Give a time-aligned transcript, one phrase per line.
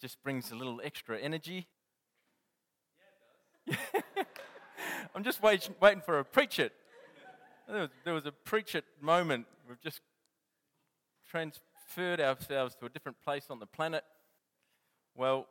[0.00, 1.66] just brings a little extra energy.
[3.66, 4.26] Yeah, it does.
[5.14, 6.72] I'm just wait, waiting for a preach it.
[7.68, 9.46] There was, there was a preach it moment.
[9.68, 10.00] We've just
[11.28, 14.04] transferred ourselves to a different place on the planet.
[15.14, 15.46] Well,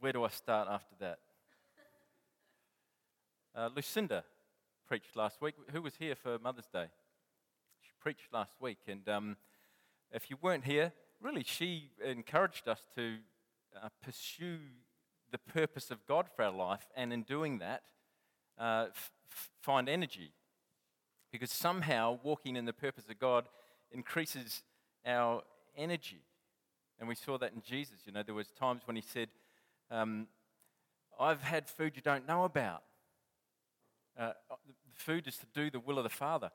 [0.00, 1.18] where do I start after that?
[3.54, 4.24] Uh, Lucinda
[4.86, 5.54] preached last week.
[5.72, 6.86] Who was here for Mother's Day?
[7.80, 9.36] She preached last week, and um,
[10.12, 13.16] if you weren't here, really, she encouraged us to
[13.82, 14.58] uh, pursue
[15.30, 17.82] the purpose of God for our life, and in doing that,
[18.58, 19.12] uh, f-
[19.60, 20.32] find energy.
[21.30, 23.48] Because somehow walking in the purpose of God
[23.92, 24.62] increases
[25.06, 25.42] our
[25.76, 26.22] energy.
[26.98, 28.00] And we saw that in Jesus.
[28.06, 29.28] You know, there was times when he said,
[29.90, 30.26] um,
[31.20, 32.82] I've had food you don't know about.
[34.18, 34.56] Uh, the
[34.94, 36.50] food is to do the will of the Father.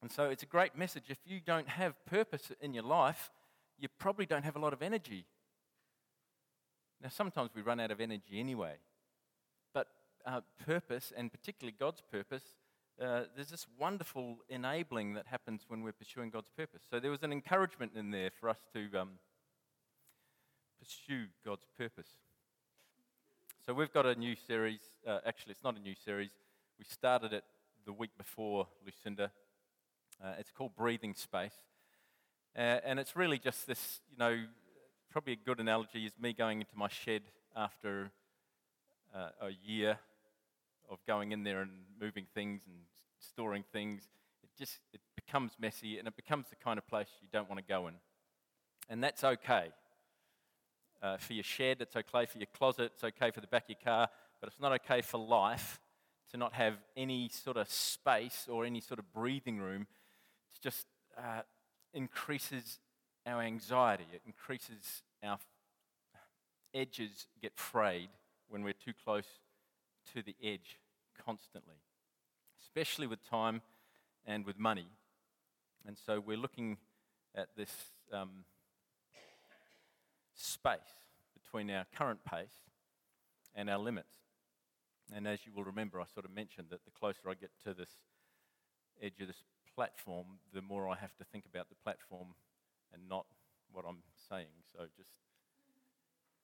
[0.00, 1.04] And so it's a great message.
[1.08, 3.30] If you don't have purpose in your life,
[3.78, 5.24] you probably don't have a lot of energy.
[7.02, 8.74] Now, sometimes we run out of energy anyway.
[9.72, 9.88] But
[10.26, 12.42] uh, purpose, and particularly God's purpose,
[13.00, 16.82] uh, there's this wonderful enabling that happens when we're pursuing God's purpose.
[16.90, 19.10] So there was an encouragement in there for us to um,
[20.80, 22.08] pursue God's purpose.
[23.64, 24.80] So we've got a new series.
[25.06, 26.30] Uh, actually, it's not a new series.
[26.78, 27.44] We started it
[27.86, 29.30] the week before Lucinda.
[30.22, 31.54] Uh, it's called Breathing Space.
[32.56, 34.44] Uh, and it's really just this, you know,
[35.10, 37.22] probably a good analogy is me going into my shed
[37.56, 38.10] after
[39.14, 39.98] uh, a year
[40.90, 41.70] of going in there and
[42.00, 42.76] moving things and
[43.18, 44.02] storing things.
[44.42, 47.58] It just it becomes messy and it becomes the kind of place you don't want
[47.58, 47.94] to go in.
[48.88, 49.68] And that's okay.
[51.02, 53.70] Uh, for your shed, it's okay for your closet, it's okay for the back of
[53.70, 54.08] your car,
[54.40, 55.80] but it's not okay for life
[56.32, 59.82] to not have any sort of space or any sort of breathing room.
[60.52, 60.86] It just
[61.16, 61.42] uh,
[61.94, 62.80] increases
[63.28, 65.38] our anxiety, it increases our
[66.74, 68.08] edges get frayed
[68.48, 69.26] when we're too close
[70.14, 70.78] to the edge
[71.24, 71.76] constantly,
[72.62, 73.60] especially with time
[74.26, 74.86] and with money.
[75.86, 76.78] And so we're looking
[77.34, 77.72] at this
[78.12, 78.44] um,
[80.34, 80.78] space
[81.34, 82.48] between our current pace
[83.54, 84.14] and our limits.
[85.14, 87.74] And as you will remember, I sort of mentioned that the closer I get to
[87.74, 87.90] this
[89.02, 89.42] edge of this
[89.74, 92.28] platform, the more I have to think about the platform
[92.92, 93.26] and not
[93.72, 94.64] what I'm saying.
[94.72, 95.10] So just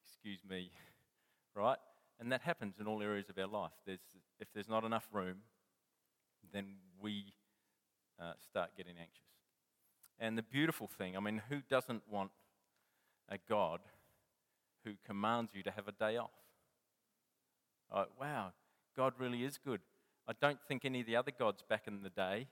[0.04, 0.70] excuse me,
[1.54, 1.78] right?
[2.20, 3.72] And that happens in all areas of our life.
[3.86, 4.00] There's,
[4.40, 5.38] if there's not enough room,
[6.52, 7.34] then we
[8.20, 9.20] uh, start getting anxious.
[10.18, 12.30] And the beautiful thing, I mean, who doesn't want
[13.28, 13.80] a God
[14.84, 16.30] who commands you to have a day off?
[17.92, 18.52] Like, wow,
[18.96, 19.80] God really is good.
[20.28, 22.46] I don't think any of the other gods back in the day,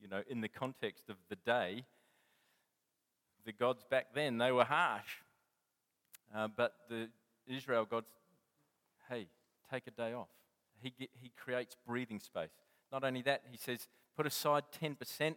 [0.00, 1.84] you know, in the context of the day,
[3.46, 5.22] the gods back then, they were harsh.
[6.34, 7.08] Uh, but the
[7.46, 8.08] Israel gods,
[9.08, 9.28] hey,
[9.72, 10.28] take a day off.
[10.82, 12.50] He, he creates breathing space.
[12.92, 15.36] Not only that, he says, put aside 10%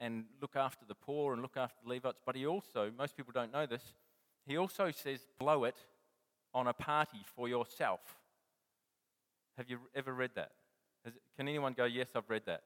[0.00, 2.20] and look after the poor and look after the Levites.
[2.26, 3.94] But he also, most people don't know this,
[4.46, 5.76] he also says, blow it
[6.52, 8.00] on a party for yourself.
[9.56, 10.52] Have you ever read that?
[11.04, 12.62] It, can anyone go, yes, I've read that?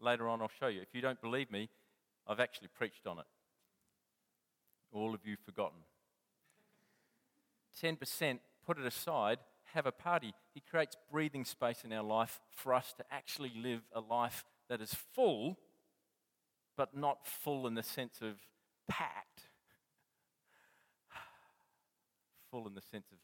[0.00, 0.80] Later on, I'll show you.
[0.80, 1.68] If you don't believe me,
[2.26, 3.26] I've actually preached on it.
[4.92, 5.78] All of you forgotten.
[7.82, 9.38] 10%, put it aside,
[9.74, 10.34] have a party.
[10.52, 14.80] He creates breathing space in our life for us to actually live a life that
[14.80, 15.58] is full,
[16.76, 18.38] but not full in the sense of
[18.88, 19.42] packed.
[22.50, 23.18] full in the sense of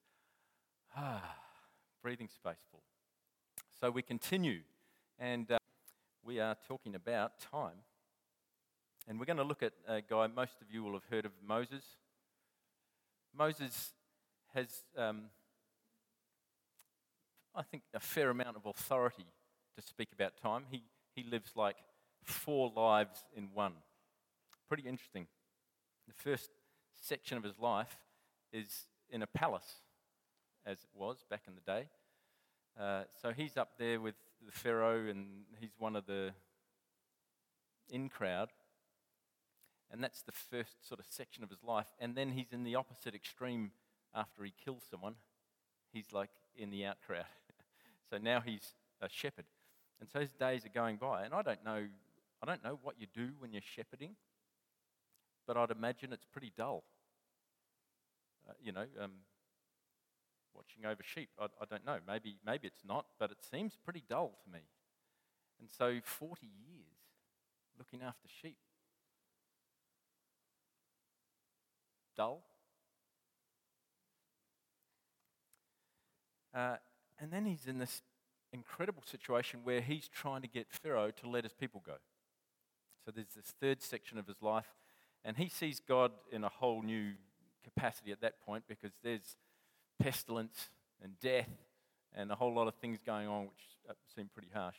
[0.96, 1.36] ah,
[2.02, 2.82] breathing space full.
[3.80, 4.60] So we continue,
[5.18, 5.58] and uh,
[6.24, 7.82] we are talking about time.
[9.08, 11.32] And we're going to look at a guy most of you will have heard of
[11.46, 11.84] Moses.
[13.36, 13.92] Moses
[14.52, 14.68] has,
[14.98, 15.26] um,
[17.54, 19.26] I think, a fair amount of authority
[19.76, 20.64] to speak about time.
[20.70, 20.82] He,
[21.14, 21.76] he lives like
[22.24, 23.74] four lives in one.
[24.68, 25.28] Pretty interesting.
[26.08, 26.50] The first
[27.00, 27.96] section of his life
[28.52, 29.82] is in a palace,
[30.64, 31.88] as it was back in the day.
[32.80, 36.32] Uh, so he's up there with the Pharaoh, and he's one of the
[37.88, 38.48] in crowd.
[39.90, 41.86] And that's the first sort of section of his life.
[42.00, 43.70] And then he's in the opposite extreme
[44.14, 45.14] after he kills someone.
[45.92, 47.24] He's like in the out crowd.
[48.10, 49.44] so now he's a shepherd.
[50.00, 51.24] And so his days are going by.
[51.24, 51.86] And I don't know,
[52.42, 54.16] I don't know what you do when you're shepherding,
[55.46, 56.84] but I'd imagine it's pretty dull.
[58.48, 59.12] Uh, you know, um,
[60.54, 61.30] watching over sheep.
[61.38, 61.98] I, I don't know.
[62.06, 64.60] Maybe, maybe it's not, but it seems pretty dull to me.
[65.60, 66.96] And so 40 years
[67.78, 68.58] looking after sheep.
[72.16, 72.42] dull.
[76.54, 76.76] Uh,
[77.20, 78.02] and then he's in this
[78.52, 81.96] incredible situation where he's trying to get Pharaoh to let his people go.
[83.04, 84.74] So there's this third section of his life,
[85.24, 87.12] and he sees God in a whole new
[87.62, 89.36] capacity at that point because there's
[89.98, 90.70] pestilence
[91.02, 91.50] and death
[92.14, 94.76] and a whole lot of things going on which uh, seem pretty harsh.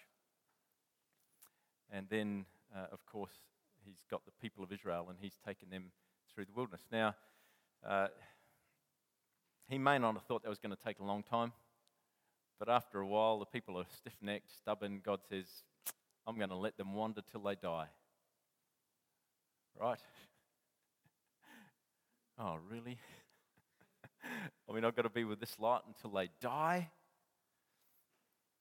[1.92, 2.46] And then,
[2.76, 3.32] uh, of course,
[3.86, 5.92] he's got the people of Israel and he's taken them
[6.38, 6.84] through the wilderness.
[6.92, 7.16] Now,
[7.84, 8.10] uh,
[9.68, 11.52] he may not have thought that was going to take a long time,
[12.60, 15.02] but after a while, the people are stiff necked, stubborn.
[15.04, 15.48] God says,
[16.28, 17.88] I'm going to let them wander till they die.
[19.82, 19.98] Right?
[22.40, 23.00] oh, really?
[24.70, 26.92] I mean, I've got to be with this lot until they die.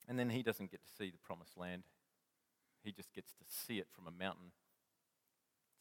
[0.08, 1.82] And then he doesn't get to see the promised land,
[2.82, 4.52] he just gets to see it from a mountain.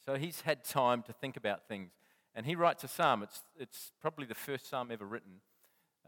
[0.06, 1.92] So he's had time to think about things.
[2.36, 3.24] And he writes a psalm.
[3.24, 5.42] It's, it's probably the first psalm ever written,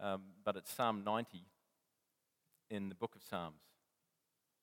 [0.00, 1.42] um, but it's Psalm 90
[2.70, 3.62] in the book of Psalms.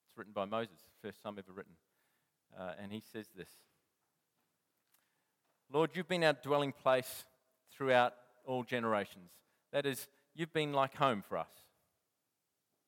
[0.08, 1.74] It's written by Moses, first psalm ever written.
[2.58, 3.50] Uh, and he says this
[5.72, 7.26] Lord, you've been our dwelling place
[7.72, 8.14] throughout
[8.46, 9.32] all generations.
[9.74, 11.50] That is, you've been like home for us.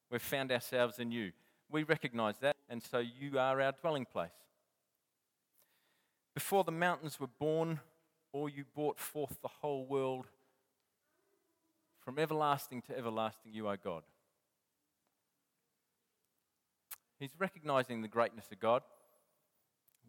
[0.10, 1.32] We've found ourselves in you.
[1.70, 4.30] We recognize that, and so you are our dwelling place.
[6.38, 7.80] Before the mountains were born,
[8.32, 10.28] or you brought forth the whole world,
[11.98, 14.04] from everlasting to everlasting, you are God.
[17.20, 18.84] He's recognizing the greatness of God.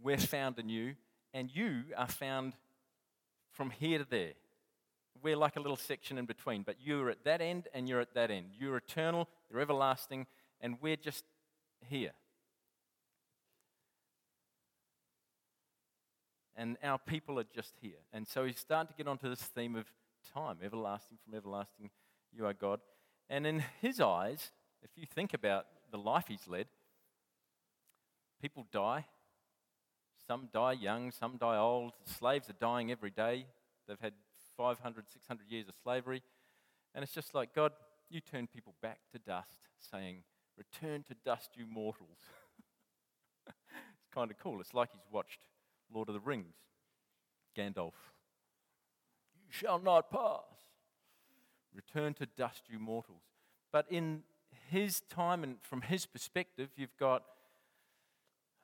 [0.03, 0.97] We're found in you,
[1.33, 2.53] and you are found
[3.51, 4.35] from here to there.
[5.23, 8.13] We're like a little section in between, but you're at that end and you're at
[8.13, 8.49] that end.
[8.53, 10.27] You're eternal, you're everlasting,
[10.61, 11.25] and we're just
[11.89, 12.13] here.
[16.59, 18.01] And our people are just here.
[18.13, 19.87] And so he's starting to get onto this theme of
[20.35, 21.91] time, everlasting from everlasting,
[22.37, 22.81] you are God.
[23.31, 24.51] And in his eyes,
[24.83, 26.67] if you think about the life he's led,
[28.43, 29.07] people die.
[30.27, 31.93] Some die young, some die old.
[32.05, 33.47] Slaves are dying every day.
[33.87, 34.15] They've had
[34.57, 36.25] 500, 600 years of slavery.
[36.93, 37.71] And it's just like, God,
[38.11, 40.25] you turn people back to dust, saying,
[40.57, 42.19] Return to dust, you mortals.
[43.47, 44.61] it's kind of cool.
[44.61, 45.39] It's like he's watched
[45.93, 46.55] Lord of the Rings.
[47.57, 47.95] Gandalf.
[49.47, 50.43] You shall not pass.
[51.75, 53.23] Return to dust, you mortals.
[53.73, 54.23] But in
[54.71, 57.23] his time and from his perspective, you've got,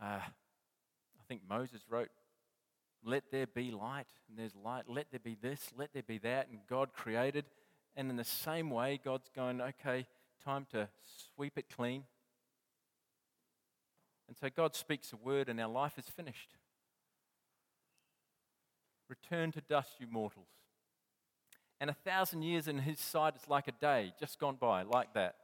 [0.00, 2.10] uh, I think Moses wrote
[3.06, 4.84] let there be light, and there's light.
[4.88, 7.44] Let there be this, let there be that, and God created.
[7.96, 10.06] And in the same way, God's going, okay,
[10.42, 10.88] time to
[11.34, 12.04] sweep it clean.
[14.26, 16.54] And so God speaks a word, and our life is finished.
[19.08, 20.48] Return to dust, you mortals.
[21.80, 25.12] And a thousand years in his sight is like a day just gone by, like
[25.14, 25.36] that.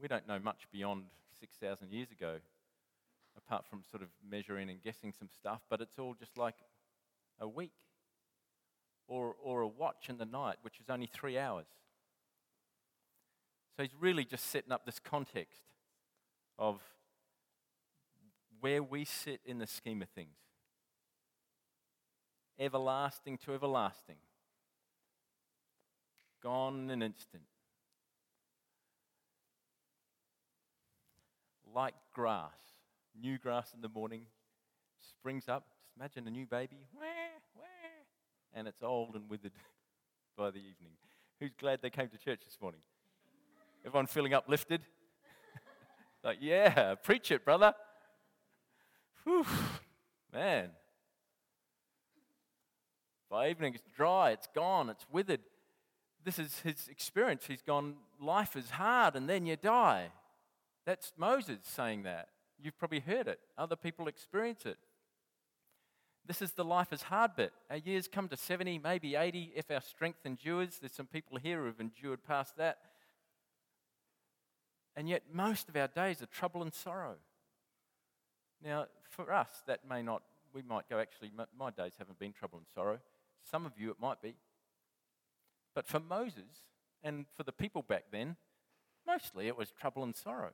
[0.00, 1.04] We don't know much beyond
[1.38, 2.36] 6,000 years ago
[3.36, 6.56] apart from sort of measuring and guessing some stuff, but it's all just like
[7.38, 7.72] a week
[9.08, 11.66] or, or a watch in the night, which is only three hours.
[13.76, 15.62] So he's really just setting up this context
[16.58, 16.80] of
[18.60, 20.36] where we sit in the scheme of things
[22.60, 24.16] everlasting to everlasting,
[26.42, 27.42] gone in an instant.
[31.74, 32.52] Like grass
[33.18, 34.22] new grass in the morning,
[34.98, 35.66] springs up.
[35.82, 36.86] Just imagine a new baby,
[38.54, 39.52] and it's old and withered
[40.36, 40.92] by the evening.
[41.38, 42.80] Who's glad they came to church this morning?
[43.84, 44.82] Everyone feeling uplifted?
[46.24, 47.72] like, yeah, preach it, brother.
[49.24, 49.46] Whew,
[50.32, 50.70] man.
[53.30, 55.40] By evening, it's dry, it's gone, it's withered.
[56.24, 57.44] This is his experience.
[57.46, 60.08] He's gone, life is hard, and then you die.
[60.84, 62.28] That's Moses saying that.
[62.60, 64.76] You've probably heard it, other people experience it.
[66.26, 67.52] This is the life is hard bit.
[67.70, 70.78] Our years come to 70, maybe 80 if our strength endures.
[70.78, 72.78] There's some people here who've endured past that.
[74.94, 77.14] And yet, most of our days are trouble and sorrow.
[78.62, 80.22] Now, for us, that may not,
[80.52, 82.98] we might go, actually, my days haven't been trouble and sorrow.
[83.48, 84.36] Some of you, it might be.
[85.74, 86.64] But for Moses
[87.02, 88.36] and for the people back then,
[89.06, 90.52] mostly it was trouble and sorrow.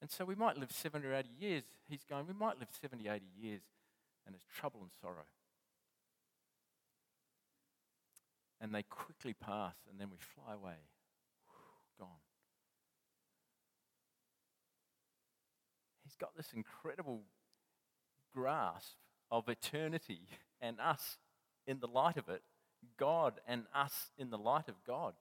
[0.00, 1.62] And so we might live 70 or 80 years.
[1.88, 3.62] He's going, we might live 70, 80 years,
[4.26, 5.26] and it's trouble and sorrow.
[8.60, 10.74] And they quickly pass, and then we fly away.
[11.98, 12.08] Gone.
[16.04, 17.22] He's got this incredible
[18.34, 18.96] grasp
[19.30, 20.22] of eternity
[20.60, 21.18] and us
[21.66, 22.42] in the light of it,
[22.98, 25.14] God and us in the light of God.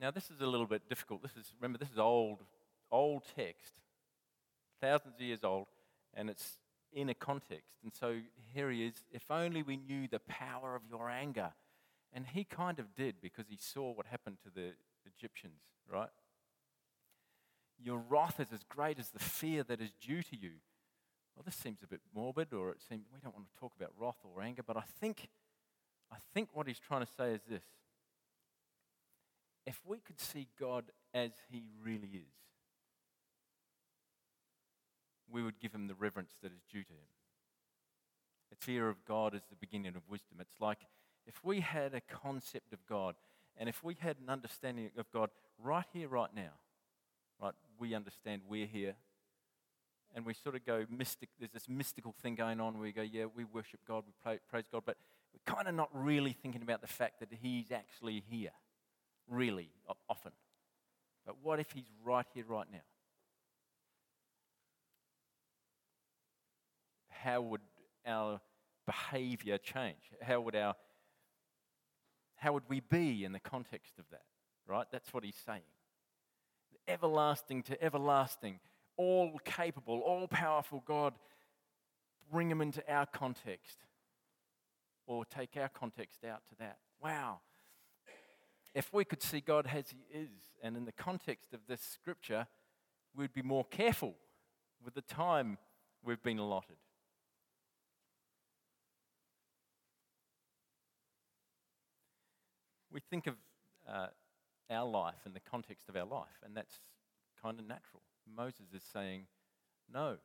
[0.00, 1.22] Now, this is a little bit difficult.
[1.22, 2.38] This is, remember, this is old,
[2.90, 3.74] old text,
[4.80, 5.66] thousands of years old,
[6.14, 6.58] and it's
[6.92, 7.74] in a context.
[7.82, 8.16] And so
[8.54, 11.52] here he is if only we knew the power of your anger.
[12.12, 14.72] And he kind of did because he saw what happened to the
[15.04, 15.60] Egyptians,
[15.92, 16.08] right?
[17.78, 20.52] Your wrath is as great as the fear that is due to you.
[21.38, 23.92] Well, this seems a bit morbid, or it seems we don't want to talk about
[23.96, 25.28] wrath or anger, but I think,
[26.10, 27.62] I think what he's trying to say is this.
[29.64, 32.34] If we could see God as he really is,
[35.30, 37.06] we would give him the reverence that is due to him.
[38.50, 40.38] The fear of God is the beginning of wisdom.
[40.40, 40.88] It's like
[41.24, 43.14] if we had a concept of God
[43.56, 46.54] and if we had an understanding of God right here, right now,
[47.40, 48.96] right, we understand we're here
[50.14, 51.28] and we sort of go mystic.
[51.38, 54.66] There's this mystical thing going on where we go, yeah, we worship God, we praise
[54.72, 54.96] God, but
[55.32, 58.52] we're kind of not really thinking about the fact that He's actually here,
[59.28, 59.70] really,
[60.08, 60.32] often.
[61.26, 62.78] But what if He's right here, right now?
[67.08, 67.60] How would
[68.06, 68.40] our
[68.86, 70.10] behavior change?
[70.22, 70.74] How would our
[72.38, 74.22] how would we be in the context of that?
[74.66, 74.86] Right?
[74.92, 75.62] That's what he's saying.
[76.86, 78.60] Everlasting to everlasting,
[78.98, 81.14] all capable, all powerful God,
[82.30, 83.78] bring him into our context
[85.06, 86.76] or take our context out to that.
[87.02, 87.40] Wow.
[88.74, 90.28] If we could see God as he is,
[90.62, 92.46] and in the context of this scripture,
[93.16, 94.14] we'd be more careful
[94.84, 95.56] with the time
[96.04, 96.76] we've been allotted.
[102.98, 103.34] we think of
[103.88, 104.06] uh,
[104.70, 106.80] our life in the context of our life, and that's
[107.40, 108.02] kind of natural.
[108.36, 109.26] Moses is saying,
[109.92, 110.16] No,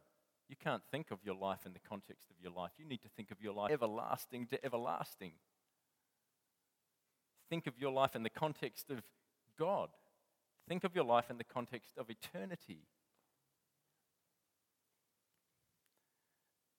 [0.49, 2.71] you can't think of your life in the context of your life.
[2.77, 5.33] You need to think of your life everlasting to everlasting.
[7.49, 9.03] Think of your life in the context of
[9.57, 9.89] God.
[10.67, 12.87] Think of your life in the context of eternity.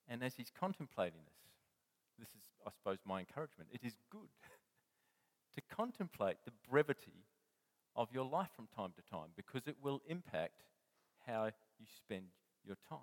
[0.09, 1.45] And as he's contemplating this,
[2.19, 3.71] this is, I suppose, my encouragement.
[3.73, 4.29] It is good
[5.55, 7.25] to contemplate the brevity
[7.97, 10.65] of your life from time to time because it will impact
[11.27, 11.47] how
[11.79, 12.27] you spend
[12.65, 12.99] your time.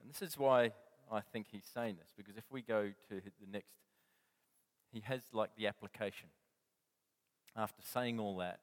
[0.00, 0.72] And this is why
[1.10, 3.74] I think he's saying this because if we go to the next,
[4.92, 6.28] he has like the application.
[7.56, 8.60] After saying all that,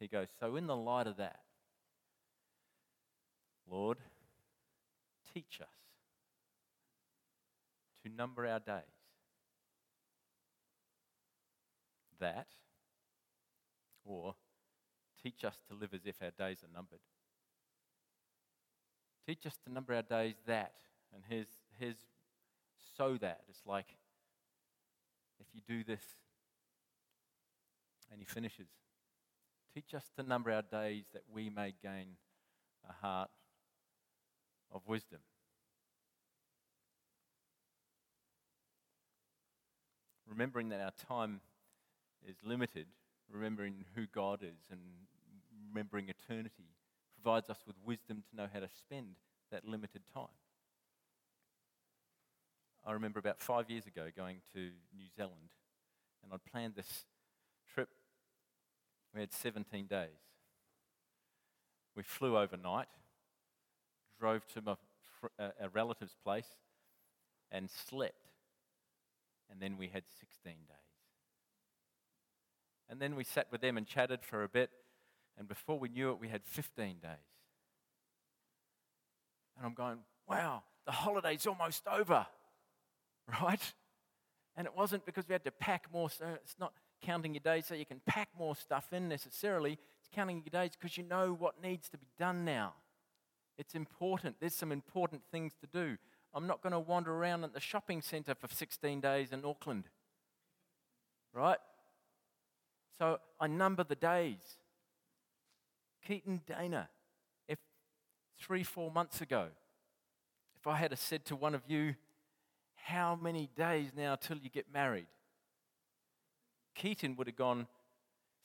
[0.00, 1.40] he goes, So, in the light of that,
[3.70, 3.98] Lord,
[5.32, 5.68] teach us
[8.02, 8.82] to number our days
[12.20, 12.46] that,
[14.04, 14.34] or
[15.24, 17.00] teach us to live as if our days are numbered.
[19.26, 20.74] Teach us to number our days that,
[21.14, 21.96] and here's, here's
[22.98, 23.40] so that.
[23.48, 23.86] It's like
[25.40, 26.02] if you do this,
[28.12, 28.68] and he finishes,
[29.74, 32.18] teach us to number our days that we may gain
[32.88, 33.30] a heart
[34.70, 35.20] of wisdom.
[40.28, 41.40] Remembering that our time
[42.28, 42.86] is limited,
[43.30, 44.80] remembering who God is and
[45.74, 46.70] remembering eternity
[47.20, 49.16] provides us with wisdom to know how to spend
[49.50, 50.26] that limited time.
[52.86, 55.50] I remember about five years ago going to New Zealand,
[56.22, 57.06] and I'd planned this
[57.72, 57.88] trip.
[59.14, 60.08] We had 17 days.
[61.96, 62.88] We flew overnight,
[64.20, 64.74] drove to my,
[65.38, 66.48] a uh, relative's place,
[67.50, 68.14] and slept.
[69.50, 70.76] And then we had 16 days.
[72.88, 74.70] And then we sat with them and chatted for a bit.
[75.38, 77.10] And before we knew it, we had 15 days.
[79.56, 79.98] And I'm going,
[80.28, 82.26] wow, the holiday's almost over,
[83.42, 83.72] right?
[84.56, 86.72] And it wasn't because we had to pack more, so it's not
[87.02, 89.72] counting your days so you can pack more stuff in necessarily.
[89.72, 92.74] It's counting your days because you know what needs to be done now.
[93.58, 94.36] It's important.
[94.40, 95.96] There's some important things to do.
[96.32, 99.84] I'm not going to wander around at the shopping centre for 16 days in Auckland,
[101.32, 101.58] right?
[102.98, 104.58] So I number the days.
[106.06, 106.88] Keaton Dana,
[107.48, 107.58] if
[108.38, 109.48] three, four months ago,
[110.56, 111.94] if I had said to one of you,
[112.74, 115.06] How many days now till you get married?
[116.74, 117.66] Keaton would have gone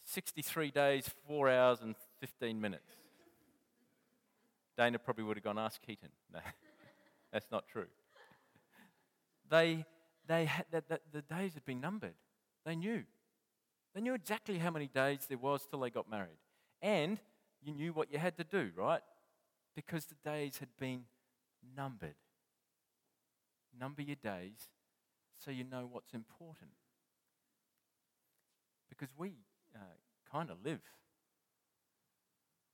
[0.06, 2.92] 63 days, 4 hours, and 15 minutes.
[4.78, 6.10] Dana probably would have gone, Ask Keaton.
[6.34, 6.40] No,
[7.34, 7.88] that's not true.
[9.50, 9.86] They,
[10.28, 12.14] they had, the, the, the days had been numbered.
[12.66, 13.04] They knew.
[13.94, 16.38] They knew exactly how many days there was till they got married.
[16.82, 17.20] And
[17.62, 19.02] you knew what you had to do, right?
[19.76, 21.04] Because the days had been
[21.76, 22.16] numbered.
[23.78, 24.70] Number your days
[25.38, 26.72] so you know what's important.
[28.90, 29.34] because we
[29.76, 29.80] uh,
[30.32, 30.82] kind of live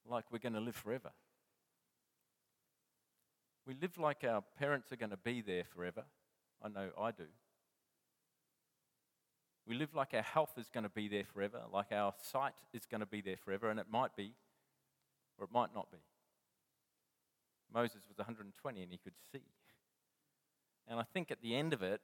[0.09, 1.11] like we're going to live forever.
[3.67, 6.03] We live like our parents are going to be there forever.
[6.63, 7.25] I know I do.
[9.67, 12.85] We live like our health is going to be there forever, like our sight is
[12.85, 14.33] going to be there forever, and it might be,
[15.37, 15.97] or it might not be.
[17.73, 19.43] Moses was 120 and he could see.
[20.87, 22.01] And I think at the end of it,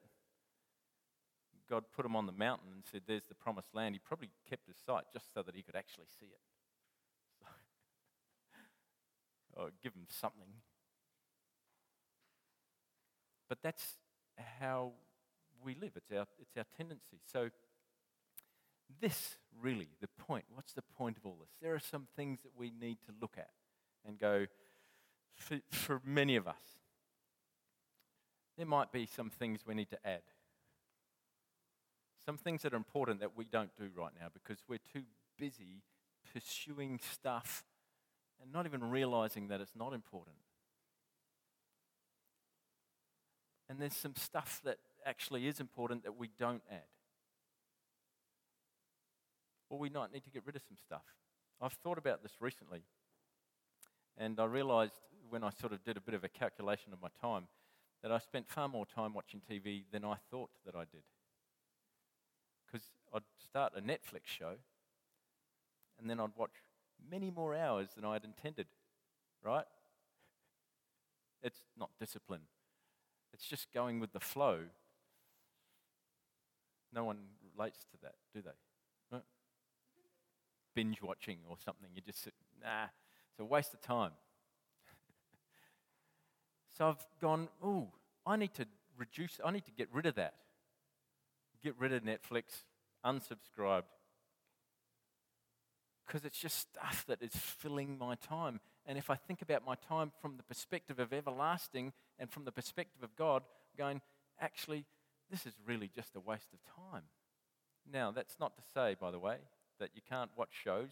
[1.70, 3.96] God put him on the mountain and said, There's the promised land.
[3.96, 6.42] He probably kept his sight just so that he could actually see it.
[9.56, 10.48] Or oh, give him something.
[13.48, 13.98] But that's
[14.60, 14.94] how
[15.64, 17.20] we live, it's our, it's our tendency.
[17.32, 17.50] So,
[19.00, 21.52] this really, the point, what's the point of all this?
[21.62, 23.50] There are some things that we need to look at
[24.06, 24.48] and go,
[25.36, 26.56] for, for many of us,
[28.58, 30.22] there might be some things we need to add.
[32.26, 35.04] Some things that are important that we don't do right now because we're too
[35.38, 35.82] busy
[36.34, 37.64] pursuing stuff
[38.42, 40.36] and not even realizing that it's not important.
[43.70, 46.82] And there's some stuff that actually is important that we don't add.
[49.72, 51.06] Or we might need to get rid of some stuff.
[51.62, 52.84] I've thought about this recently,
[54.18, 54.92] and I realized
[55.30, 57.48] when I sort of did a bit of a calculation of my time
[58.04, 61.04] that I spent far more time watching TV than I thought that I did.
[62.66, 64.56] Because I'd start a Netflix show,
[65.98, 66.52] and then I'd watch
[67.10, 68.68] many more hours than I had intended,
[69.42, 69.66] right?
[71.42, 72.42] It's not discipline,
[73.32, 74.64] it's just going with the flow.
[76.94, 77.20] No one
[77.56, 78.52] relates to that, do they?
[80.74, 81.90] Binge watching or something.
[81.94, 82.86] You just sit, nah,
[83.32, 84.12] it's a waste of time.
[86.78, 87.90] so I've gone, oh,
[88.26, 88.66] I need to
[88.98, 90.36] reduce, I need to get rid of that.
[91.64, 92.64] Get rid of Netflix,
[93.06, 93.84] unsubscribed.
[96.06, 98.60] Because it's just stuff that is filling my time.
[98.86, 102.52] And if I think about my time from the perspective of everlasting and from the
[102.52, 103.44] perspective of God,
[103.78, 104.02] going,
[104.40, 104.86] actually,
[105.30, 106.60] this is really just a waste of
[106.92, 107.04] time.
[107.92, 109.38] Now, that's not to say, by the way,
[109.82, 110.92] that you can't watch shows.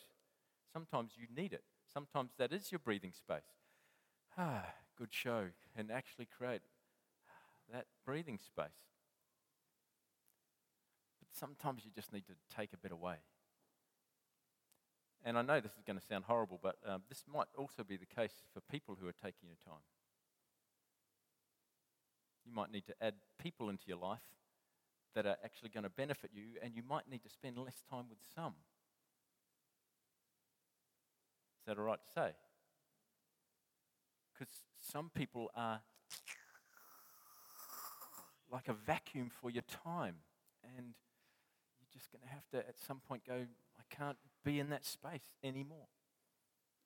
[0.74, 1.64] Sometimes you need it.
[1.94, 3.56] Sometimes that is your breathing space.
[4.38, 4.66] Ah,
[4.98, 5.46] good show,
[5.78, 6.62] and actually create
[7.72, 8.90] that breathing space.
[11.20, 13.16] But sometimes you just need to take a bit away.
[15.24, 17.98] And I know this is going to sound horrible, but um, this might also be
[17.98, 19.84] the case for people who are taking your time.
[22.46, 24.24] You might need to add people into your life
[25.16, 28.06] that are actually going to benefit you, and you might need to spend less time
[28.10, 28.54] with some.
[31.59, 32.32] Is that all right to say?
[34.34, 34.52] Because
[34.82, 35.82] some people are
[38.52, 40.16] like a vacuum for your time,
[40.64, 40.96] and
[41.80, 44.84] you're just going to have to, at some point, go, I can't be in that
[44.84, 45.88] space anymore.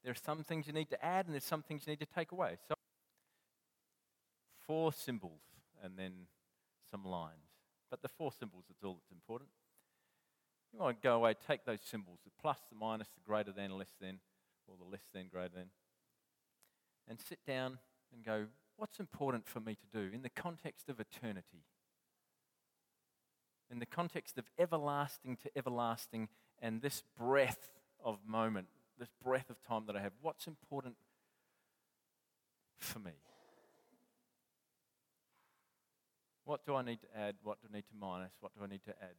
[0.03, 2.05] There are some things you need to add, and there's some things you need to
[2.05, 2.57] take away.
[2.67, 2.75] So,
[4.67, 5.41] four symbols
[5.81, 6.11] and then
[6.91, 7.37] some lines.
[7.89, 9.49] But the four symbols is all that's important.
[10.73, 13.77] You want to go away, take those symbols the plus, the minus, the greater than,
[13.77, 14.19] less than,
[14.67, 15.69] or the less than, greater than,
[17.07, 17.79] and sit down
[18.13, 18.45] and go,
[18.77, 21.65] what's important for me to do in the context of eternity?
[23.71, 26.29] In the context of everlasting to everlasting
[26.61, 27.69] and this breath
[28.03, 28.67] of moment,
[28.99, 30.95] this breath of time that I have, what's important
[32.77, 33.13] for me?
[36.45, 37.35] What do I need to add?
[37.41, 38.33] What do I need to minus?
[38.39, 39.15] What do I need to add?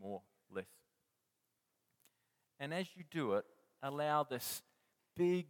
[0.00, 0.22] More,
[0.52, 0.66] less.
[2.58, 3.44] And as you do it,
[3.82, 4.62] allow this
[5.16, 5.46] big,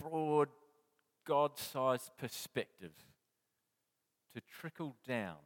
[0.00, 0.48] broad,
[1.26, 2.92] God sized perspective
[4.34, 5.36] to trickle down.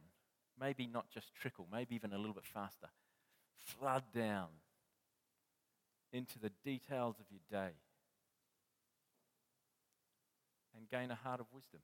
[0.59, 2.89] Maybe not just trickle, maybe even a little bit faster.
[3.57, 4.47] Flood down
[6.11, 7.73] into the details of your day
[10.75, 11.81] and gain a heart of wisdom.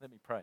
[0.00, 0.42] Let me pray.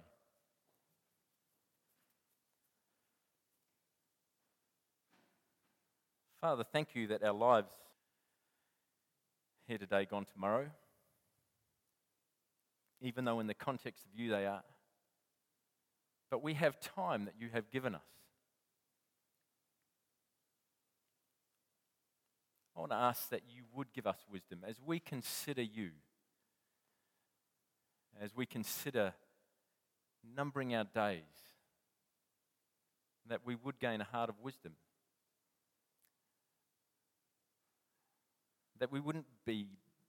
[6.45, 7.71] Father, thank you that our lives
[9.67, 10.67] here today, gone tomorrow,
[13.01, 14.61] even though in the context of you they are.
[16.29, 18.05] But we have time that you have given us.
[22.77, 25.89] I want to ask that you would give us wisdom as we consider you,
[28.21, 29.15] as we consider
[30.37, 31.23] numbering our days,
[33.27, 34.73] that we would gain a heart of wisdom.
[38.79, 39.67] That we wouldn't be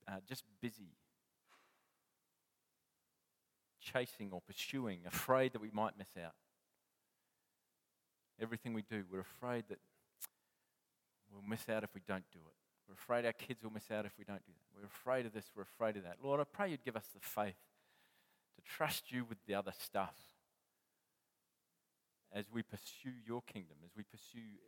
[0.08, 0.96] uh, just busy
[3.80, 6.34] chasing or pursuing, afraid that we might miss out.
[8.40, 9.78] Everything we do, we're afraid that
[11.32, 12.54] we'll miss out if we don't do it.
[12.88, 14.78] We're afraid our kids will miss out if we don't do that.
[14.78, 16.16] We're afraid of this, we're afraid of that.
[16.22, 17.56] Lord, I pray you'd give us the faith
[18.56, 20.16] to trust you with the other stuff
[22.32, 24.58] as we pursue your kingdom, as we pursue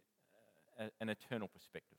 [0.80, 1.98] uh, an eternal perspective.